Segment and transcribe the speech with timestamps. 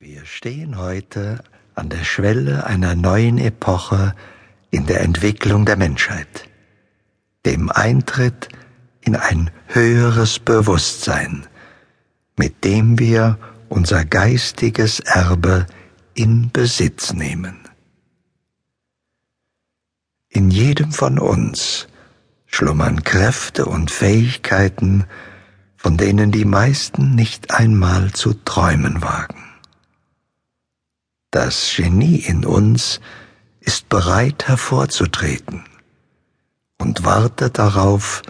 [0.00, 1.42] Wir stehen heute
[1.74, 4.14] an der Schwelle einer neuen Epoche
[4.70, 6.48] in der Entwicklung der Menschheit,
[7.44, 8.48] dem Eintritt
[9.00, 11.48] in ein höheres Bewusstsein,
[12.36, 15.66] mit dem wir unser geistiges Erbe
[16.14, 17.58] in Besitz nehmen.
[20.28, 21.88] In jedem von uns
[22.46, 25.06] schlummern Kräfte und Fähigkeiten,
[25.76, 29.48] von denen die meisten nicht einmal zu träumen wagen.
[31.30, 33.00] Das Genie in uns
[33.60, 35.64] ist bereit hervorzutreten
[36.78, 38.22] und wartet darauf,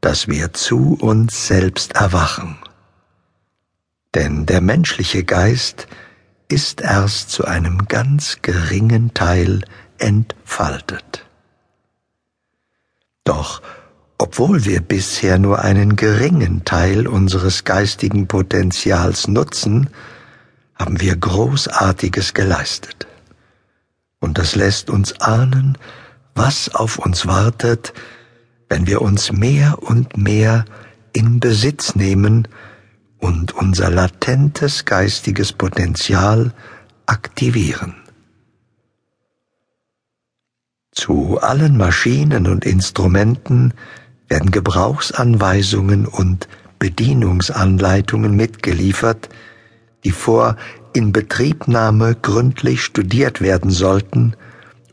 [0.00, 2.56] dass wir zu uns selbst erwachen.
[4.14, 5.86] Denn der menschliche Geist
[6.48, 9.64] ist erst zu einem ganz geringen Teil
[9.98, 11.26] entfaltet.
[13.24, 13.60] Doch
[14.16, 19.90] obwohl wir bisher nur einen geringen Teil unseres geistigen Potenzials nutzen,
[20.74, 23.06] haben wir Großartiges geleistet.
[24.20, 25.78] Und das lässt uns ahnen,
[26.34, 27.92] was auf uns wartet,
[28.68, 30.64] wenn wir uns mehr und mehr
[31.12, 32.48] in Besitz nehmen
[33.18, 36.52] und unser latentes geistiges Potenzial
[37.06, 37.94] aktivieren.
[40.92, 43.74] Zu allen Maschinen und Instrumenten
[44.28, 46.48] werden Gebrauchsanweisungen und
[46.78, 49.28] Bedienungsanleitungen mitgeliefert,
[50.04, 50.56] die vor
[50.92, 54.36] Inbetriebnahme gründlich studiert werden sollten,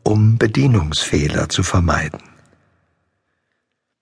[0.03, 2.19] um Bedienungsfehler zu vermeiden.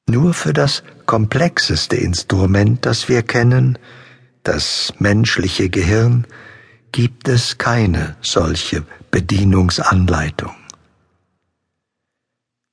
[0.08, 3.78] Nur für das komplexeste Instrument, das wir kennen,
[4.44, 6.26] das menschliche Gehirn,
[6.92, 10.56] gibt es keine solche Bedienungsanleitung.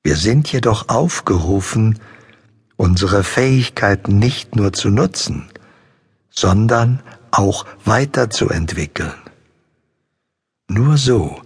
[0.03, 1.99] Wir sind jedoch aufgerufen,
[2.77, 5.49] unsere Fähigkeiten nicht nur zu nutzen,
[6.29, 9.13] sondern auch weiterzuentwickeln.
[10.69, 11.41] Nur so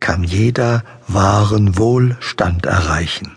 [0.00, 3.36] kann jeder wahren Wohlstand erreichen.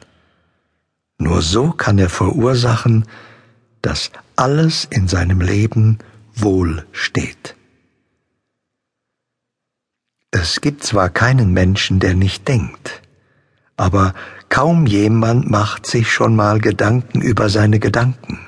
[1.17, 3.05] Nur so kann er verursachen,
[3.81, 5.99] dass alles in seinem Leben
[6.36, 7.55] wohl steht.
[10.31, 13.02] Es gibt zwar keinen Menschen, der nicht denkt,
[13.77, 14.14] aber
[14.49, 18.39] kaum jemand macht sich schon mal Gedanken über seine Gedanken.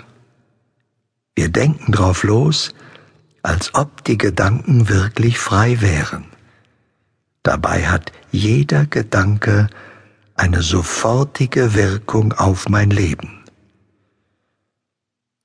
[1.35, 2.73] Wir denken drauf los,
[3.43, 6.25] als ob die Gedanken wirklich frei wären.
[7.43, 9.69] Dabei hat jeder Gedanke
[10.35, 13.43] eine sofortige Wirkung auf mein Leben.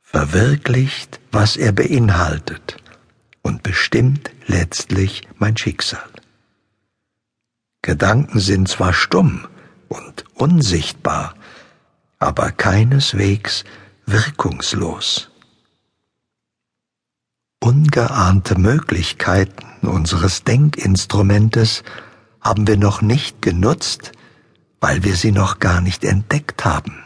[0.03, 2.77] Verwirklicht, was er beinhaltet
[3.43, 6.09] und bestimmt letztlich mein Schicksal.
[7.83, 9.47] Gedanken sind zwar stumm
[9.89, 11.35] und unsichtbar,
[12.19, 13.65] aber keineswegs
[14.07, 15.31] wirkungslos
[17.67, 21.83] ungeahnte Möglichkeiten unseres Denkinstrumentes
[22.41, 24.13] haben wir noch nicht genutzt,
[24.81, 27.03] weil wir sie noch gar nicht entdeckt haben.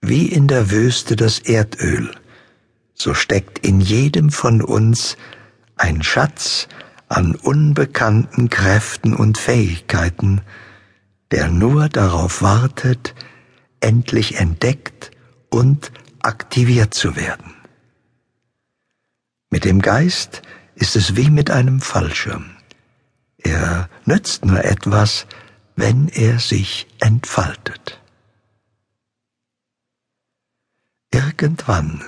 [0.00, 2.10] Wie in der Wüste das Erdöl,
[2.94, 5.18] so steckt in jedem von uns
[5.76, 6.66] ein Schatz
[7.08, 10.40] an unbekannten Kräften und Fähigkeiten,
[11.32, 13.14] der nur darauf wartet,
[13.80, 15.10] endlich entdeckt
[15.50, 15.92] und
[16.22, 17.55] aktiviert zu werden.
[19.56, 20.42] Mit dem Geist
[20.74, 22.44] ist es wie mit einem Fallschirm.
[23.38, 25.26] Er nützt nur etwas,
[25.76, 27.98] wenn er sich entfaltet.
[31.10, 32.04] Irgendwann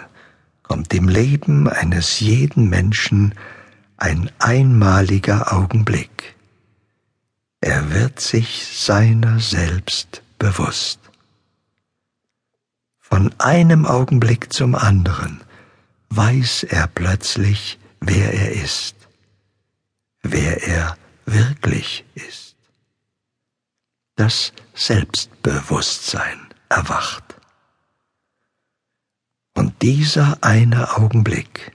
[0.63, 3.35] kommt im Leben eines jeden Menschen
[3.97, 6.37] ein einmaliger Augenblick.
[7.63, 11.01] Er wird sich seiner selbst bewusst.
[12.99, 15.41] Von einem Augenblick zum anderen
[16.11, 18.97] weiß er plötzlich, wer er ist,
[20.23, 20.97] wer er
[21.27, 22.57] wirklich ist.
[24.17, 27.37] Das Selbstbewusstsein erwacht.
[29.55, 31.73] Und dieser eine Augenblick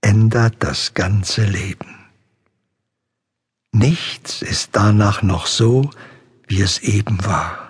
[0.00, 1.98] ändert das ganze Leben.
[3.72, 5.90] Nichts ist danach noch so,
[6.46, 7.67] wie es eben war.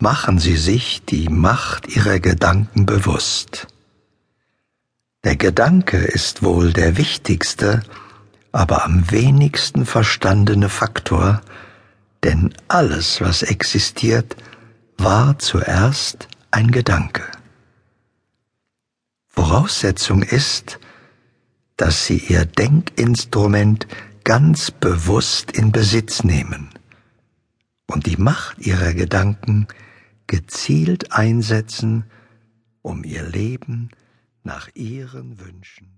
[0.00, 3.66] Machen Sie sich die Macht Ihrer Gedanken bewusst.
[5.24, 7.82] Der Gedanke ist wohl der wichtigste,
[8.52, 11.42] aber am wenigsten verstandene Faktor,
[12.24, 14.36] denn alles, was existiert,
[14.96, 17.22] war zuerst ein Gedanke.
[19.28, 20.78] Voraussetzung ist,
[21.76, 23.86] dass Sie Ihr Denkinstrument
[24.24, 26.70] ganz bewusst in Besitz nehmen
[27.86, 29.66] und die Macht Ihrer Gedanken
[30.30, 32.04] gezielt einsetzen,
[32.82, 33.88] um ihr Leben
[34.44, 35.88] nach ihren Wünschen.